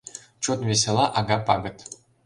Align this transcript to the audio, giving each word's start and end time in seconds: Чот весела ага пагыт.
Чот 0.47 0.59
весела 0.69 1.05
ага 1.21 1.37
пагыт. 1.51 1.77